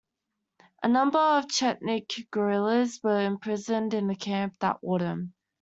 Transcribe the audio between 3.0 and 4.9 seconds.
were imprisoned in the camp that